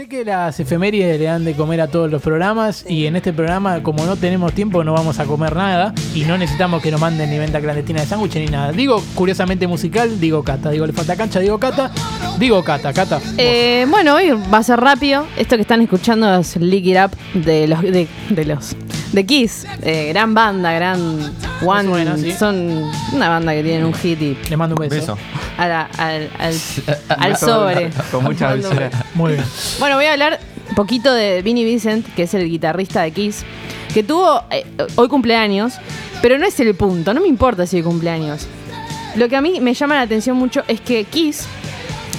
Sé 0.00 0.08
que 0.08 0.24
las 0.24 0.58
efemérides 0.58 1.18
le 1.18 1.26
dan 1.26 1.44
de 1.44 1.52
comer 1.52 1.78
a 1.82 1.88
todos 1.88 2.10
los 2.10 2.22
programas 2.22 2.86
y 2.88 3.04
en 3.04 3.16
este 3.16 3.34
programa, 3.34 3.82
como 3.82 4.06
no 4.06 4.16
tenemos 4.16 4.54
tiempo, 4.54 4.82
no 4.82 4.94
vamos 4.94 5.18
a 5.18 5.26
comer 5.26 5.54
nada 5.54 5.92
y 6.14 6.22
no 6.22 6.38
necesitamos 6.38 6.82
que 6.82 6.90
nos 6.90 6.98
manden 6.98 7.28
ni 7.28 7.36
venta 7.36 7.60
clandestina 7.60 8.00
de 8.00 8.06
sándwiches 8.06 8.42
ni 8.42 8.50
nada. 8.50 8.72
Digo, 8.72 9.02
curiosamente 9.14 9.66
musical, 9.66 10.18
digo 10.18 10.42
Cata. 10.42 10.70
Digo, 10.70 10.86
le 10.86 10.94
falta 10.94 11.16
cancha, 11.16 11.38
digo 11.40 11.58
Cata. 11.58 11.90
Digo 12.38 12.64
Cata, 12.64 12.94
Cata. 12.94 13.20
Eh, 13.36 13.84
bueno, 13.90 14.14
hoy 14.14 14.30
va 14.30 14.56
a 14.56 14.62
ser 14.62 14.80
rápido. 14.80 15.26
Esto 15.36 15.56
que 15.56 15.62
están 15.62 15.82
escuchando 15.82 16.34
es 16.34 16.56
Lick 16.56 16.86
It 16.86 16.96
Up 16.96 17.10
de 17.34 17.68
los 17.68 17.82
de, 17.82 18.08
de 18.30 18.44
los 18.46 18.74
de 19.12 19.26
Kiss. 19.26 19.66
Eh, 19.82 20.08
gran 20.12 20.34
banda, 20.34 20.72
gran 20.72 21.32
One. 21.64 22.16
sí. 22.18 22.32
Son 22.32 22.90
una 23.12 23.28
banda 23.28 23.52
que 23.52 23.62
tienen 23.62 23.84
un 23.84 23.94
hit 23.94 24.20
y 24.22 24.36
Le 24.48 24.56
mando 24.56 24.74
un 24.76 24.88
beso. 24.88 24.94
Beso. 25.14 25.18
a 25.58 25.68
la- 25.68 25.88
al, 25.98 26.30
al, 26.38 26.54
al 27.18 27.36
sobre. 27.36 27.90
Con 28.10 28.24
mucha 28.24 28.48
Mando 28.50 28.68
un 28.68 28.76
dulzura. 28.76 28.90
Muy 29.14 29.32
bien. 29.32 29.44
Bueno, 29.78 29.96
voy 29.96 30.06
a 30.06 30.12
hablar 30.12 30.38
un 30.68 30.74
poquito 30.74 31.12
de 31.12 31.42
Vinnie 31.42 31.64
Vincent, 31.64 32.06
que 32.14 32.22
es 32.24 32.34
el 32.34 32.48
guitarrista 32.48 33.02
de 33.02 33.10
Kiss, 33.10 33.44
que 33.92 34.02
tuvo 34.02 34.42
eh, 34.50 34.64
hoy 34.94 35.08
cumpleaños, 35.08 35.74
pero 36.22 36.38
no 36.38 36.46
es 36.46 36.58
el 36.60 36.74
punto, 36.74 37.12
no 37.12 37.20
me 37.20 37.28
importa 37.28 37.66
si 37.66 37.76
hoy 37.78 37.82
cumpleaños. 37.82 38.46
Lo 39.16 39.28
que 39.28 39.36
a 39.36 39.40
mí 39.40 39.58
me 39.60 39.74
llama 39.74 39.96
la 39.96 40.02
atención 40.02 40.36
mucho 40.36 40.62
es 40.68 40.80
que 40.80 41.02
Kiss, 41.04 41.46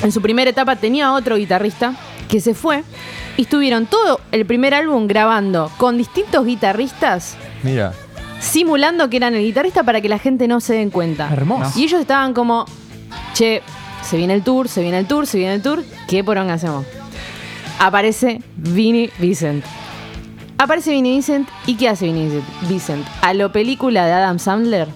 en 0.03 0.11
su 0.11 0.21
primera 0.21 0.49
etapa, 0.49 0.75
tenía 0.75 1.13
otro 1.13 1.37
guitarrista 1.37 1.93
que 2.31 2.39
se 2.39 2.55
fue 2.55 2.83
y 3.35 3.41
estuvieron 3.41 3.85
todo 3.85 4.21
el 4.31 4.45
primer 4.45 4.73
álbum 4.73 5.05
grabando 5.05 5.69
con 5.75 5.97
distintos 5.97 6.45
guitarristas, 6.45 7.35
Mira. 7.61 7.91
simulando 8.39 9.09
que 9.09 9.17
eran 9.17 9.35
el 9.35 9.43
guitarrista 9.43 9.83
para 9.83 9.99
que 9.99 10.07
la 10.07 10.17
gente 10.17 10.47
no 10.47 10.61
se 10.61 10.75
den 10.75 10.91
cuenta. 10.91 11.29
Hermoso. 11.31 11.77
Y 11.77 11.83
ellos 11.83 11.99
estaban 11.99 12.33
como, 12.33 12.65
che, 13.33 13.61
se 14.01 14.15
viene 14.15 14.33
el 14.33 14.43
tour, 14.43 14.69
se 14.69 14.81
viene 14.81 14.97
el 14.99 15.07
tour, 15.07 15.27
se 15.27 15.39
viene 15.39 15.55
el 15.55 15.61
tour, 15.61 15.83
¿qué 16.07 16.23
poronga 16.23 16.53
hacemos? 16.53 16.85
Aparece 17.79 18.41
Vinnie 18.55 19.11
Vincent. 19.19 19.65
Aparece 20.57 20.91
Vinnie 20.91 21.11
Vincent, 21.11 21.49
¿y 21.65 21.75
qué 21.75 21.89
hace 21.89 22.05
Vinnie 22.05 22.29
Vincent? 22.29 22.45
Vincent? 22.69 23.07
A 23.21 23.33
lo 23.33 23.51
película 23.51 24.05
de 24.05 24.13
Adam 24.13 24.39
Sandler, 24.39 24.87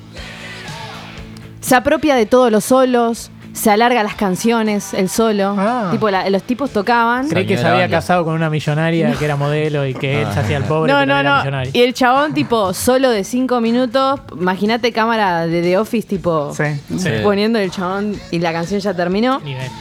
se 1.59 1.75
apropia 1.75 2.15
de 2.15 2.27
todos 2.27 2.49
los 2.49 2.63
solos, 2.63 3.29
se 3.55 3.71
alarga 3.71 4.03
las 4.03 4.15
canciones, 4.15 4.93
el 4.93 5.07
solo. 5.09 5.55
Ah. 5.57 5.87
Tipo, 5.89 6.09
la- 6.11 6.29
los 6.29 6.43
tipos 6.43 6.71
tocaban. 6.71 7.29
Creí 7.29 7.47
que 7.47 7.57
se 7.57 7.65
había 7.65 7.89
casado 7.89 8.25
con 8.25 8.33
una 8.35 8.49
millonaria 8.49 9.13
que 9.13 9.23
era 9.23 9.37
modelo 9.37 9.85
y 9.87 9.93
que 9.93 10.21
él 10.23 10.27
se 10.33 10.39
hacía 10.41 10.57
el 10.57 10.65
pobre, 10.65 10.91
No, 10.91 10.99
pero 10.99 11.13
no, 11.13 11.19
era 11.19 11.29
no. 11.31 11.37
millonario. 11.39 11.71
Y 11.73 11.79
el 11.81 11.93
chabón, 11.93 12.33
tipo, 12.33 12.73
solo 12.73 13.09
de 13.09 13.23
cinco 13.23 13.61
minutos. 13.61 14.19
Imagínate 14.37 14.91
cámara 14.91 15.47
de 15.47 15.61
The 15.61 15.77
Office, 15.77 16.05
tipo, 16.07 16.53
Sí. 16.53 16.65
Sí. 16.97 17.09
poniendo 17.23 17.57
el 17.57 17.71
chabón 17.71 18.15
y 18.29 18.39
la 18.39 18.51
canción 18.51 18.81
ya 18.81 18.93
terminó. 18.93 19.39
Nivel. 19.39 19.71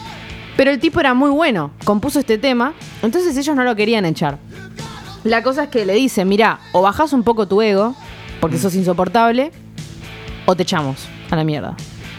Pero 0.56 0.70
el 0.70 0.78
tipo 0.78 1.00
era 1.00 1.12
muy 1.14 1.30
bueno, 1.30 1.72
compuso 1.84 2.20
este 2.20 2.38
tema, 2.38 2.74
entonces 3.02 3.36
ellos 3.36 3.56
no 3.56 3.64
lo 3.64 3.74
querían 3.74 4.04
echar. 4.04 4.38
La 5.24 5.42
cosa 5.42 5.64
es 5.64 5.68
que 5.70 5.84
le 5.84 5.94
dicen, 5.94 6.28
mira, 6.28 6.60
o 6.70 6.80
bajás 6.80 7.12
un 7.12 7.24
poco 7.24 7.48
tu 7.48 7.60
ego, 7.60 7.96
porque 8.40 8.56
sos 8.56 8.76
insoportable, 8.76 9.50
o 10.46 10.54
te 10.54 10.62
echamos 10.62 11.08
a 11.30 11.34
la 11.34 11.42
mierda. 11.42 11.74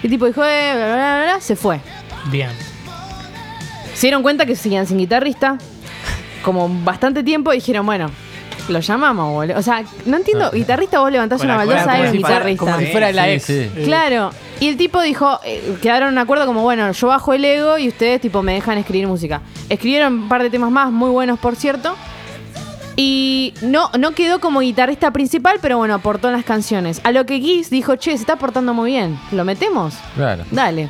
Y 0.06 0.08
el 0.08 0.12
tipo 0.12 0.28
dijo, 0.28 0.46
eh, 0.46 0.74
bla, 0.76 0.86
bla, 0.86 0.96
bla, 0.96 1.24
bla, 1.34 1.42
se 1.42 1.56
fue. 1.56 1.80
Bien. 2.30 2.52
Se 3.96 4.02
dieron 4.06 4.22
cuenta 4.22 4.46
que 4.46 4.56
seguían 4.56 4.86
sin 4.86 5.00
guitarrista, 5.00 5.58
como 6.44 6.70
bastante 6.84 7.24
tiempo, 7.24 7.52
y 7.52 7.56
dijeron, 7.56 7.88
bueno, 7.88 8.12
lo 8.70 8.80
llamamos, 8.82 9.34
boludo. 9.34 9.58
O 9.58 9.64
sea, 9.64 9.84
no 10.06 10.18
entiendo, 10.18 10.52
guitarrista 10.52 11.00
vos 11.00 11.12
levantás 11.12 11.40
Con 11.40 11.48
una 11.48 11.58
la 11.58 11.66
baldosa 11.66 11.92
de 11.94 11.98
como 11.98 12.04
un 12.04 12.12
si 12.12 12.20
fuera- 12.20 12.36
guitarrista. 12.36 12.66
Como 12.66 12.78
si 12.78 12.86
Sí, 12.86 12.92
fuera 12.92 13.12
la 13.12 13.24
sí, 13.24 13.30
ex. 13.32 13.44
sí. 13.46 13.70
Claro. 13.86 14.30
Y 14.60 14.68
el 14.68 14.78
tipo 14.78 15.02
dijo, 15.02 15.40
eh, 15.44 15.76
quedaron 15.82 16.10
en 16.14 16.20
acuerdo 16.20 16.46
como, 16.46 16.62
bueno, 16.62 16.92
yo 16.92 17.08
bajo 17.08 17.34
el 17.34 17.44
ego 17.44 17.80
y 17.80 17.88
ustedes 17.88 18.22
tipo 18.22 18.44
me 18.44 18.54
dejan 18.54 18.78
escribir 18.78 19.08
música. 19.08 19.42
Escribieron 19.70 20.14
un 20.14 20.30
par 20.30 20.44
de 20.44 20.52
temas 20.52 20.70
más, 20.70 20.92
muy 20.92 21.10
buenos 21.10 21.40
por 21.40 21.56
cierto. 21.56 21.96
Y 22.96 23.54
no, 23.62 23.90
no 24.00 24.12
quedó 24.12 24.40
como 24.40 24.62
guitarrista 24.62 25.12
principal, 25.12 25.58
pero 25.62 25.78
bueno, 25.78 25.94
aportó 25.94 26.28
en 26.28 26.34
las 26.34 26.46
canciones. 26.46 27.02
A 27.04 27.12
lo 27.12 27.26
que 27.26 27.40
Giz 27.40 27.70
dijo, 27.70 27.96
che, 27.98 28.12
se 28.12 28.22
está 28.22 28.38
portando 28.38 28.74
muy 28.74 28.92
bien. 28.92 29.20
¿Lo 29.32 29.44
metemos? 29.44 29.96
Claro. 30.16 30.44
Dale. 30.52 30.90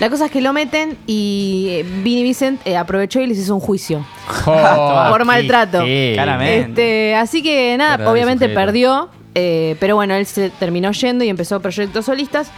La 0.00 0.10
cosa 0.10 0.24
es 0.24 0.32
que 0.32 0.40
lo 0.40 0.52
meten 0.52 0.98
y 1.06 1.66
eh, 1.70 1.84
Vinnie 2.02 2.24
Vincent 2.24 2.60
eh, 2.64 2.76
aprovechó 2.76 3.20
y 3.20 3.28
les 3.28 3.38
hizo 3.38 3.54
un 3.54 3.60
juicio. 3.60 4.04
por 4.44 5.24
maltrato. 5.24 5.84
Claramente. 6.14 6.60
Este, 6.60 7.14
así 7.14 7.40
que 7.40 7.76
nada, 7.76 7.98
Verdad, 7.98 8.12
obviamente 8.12 8.48
perdió, 8.48 9.10
eh, 9.36 9.76
pero 9.78 9.94
bueno, 9.94 10.14
él 10.14 10.26
se 10.26 10.50
terminó 10.50 10.90
yendo 10.90 11.22
y 11.22 11.28
empezó 11.28 11.60
proyectos 11.60 12.06
solistas. 12.06 12.50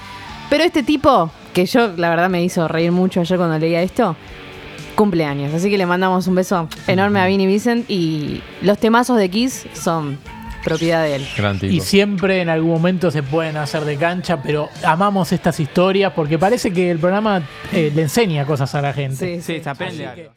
Pero 0.49 0.65
este 0.65 0.83
tipo, 0.83 1.31
que 1.53 1.67
yo 1.67 1.89
la 1.97 2.09
verdad 2.09 2.31
me 2.31 2.43
hizo 2.43 2.67
reír 2.67 2.93
mucho 2.93 3.21
ayer 3.21 3.37
cuando 3.37 3.59
leía 3.59 3.83
esto, 3.83 4.17
cumpleaños. 4.95 5.53
Así 5.55 5.71
que 5.71 5.79
le 5.79 5.87
mandamos 5.87 6.27
un 6.27 6.35
beso 6.35 6.69
enorme 6.87 7.21
a 7.21 7.27
Vinnie 7.27 7.47
Vincent 7.47 7.89
y 7.91 8.43
los 8.63 8.79
temazos 8.79 9.19
de 9.19 9.29
Kiss 9.29 9.67
son 9.75 10.19
propiedad 10.65 11.03
de 11.03 11.17
él. 11.17 11.27
Gran 11.37 11.59
tipo. 11.59 11.73
Y 11.73 11.81
siempre 11.81 12.41
en 12.41 12.49
algún 12.49 12.71
momento 12.71 13.11
se 13.11 13.23
pueden 13.23 13.57
hacer 13.57 13.85
de 13.85 13.97
cancha, 13.97 14.43
pero 14.43 14.71
amamos 14.85 15.31
estas 15.33 15.61
historias 15.61 16.13
porque 16.15 16.39
parece 16.39 16.73
que 16.73 16.91
el 16.91 16.99
programa 16.99 17.43
eh, 17.73 17.93
le 17.95 18.03
enseña 18.03 18.45
cosas 18.47 18.75
a 18.75 18.81
la 18.81 18.93
gente. 18.93 19.37
Sí, 19.37 19.43
Sí, 19.43 19.63
se 19.63 19.69
aprende 19.69 20.07
algo. 20.07 20.31